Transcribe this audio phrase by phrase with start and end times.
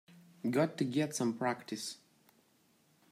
[0.49, 1.97] Got to get some practice.